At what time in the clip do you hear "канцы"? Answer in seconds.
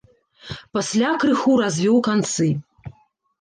2.09-2.49